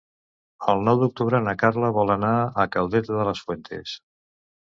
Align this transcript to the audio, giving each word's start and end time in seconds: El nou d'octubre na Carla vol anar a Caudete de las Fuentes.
El 0.71 0.79
nou 0.87 1.01
d'octubre 1.01 1.41
na 1.47 1.53
Carla 1.63 1.91
vol 1.97 2.13
anar 2.15 2.33
a 2.63 2.67
Caudete 2.77 3.17
de 3.21 3.27
las 3.29 3.43
Fuentes. 3.49 3.93